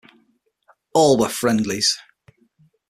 [0.95, 1.95] All were friendlies.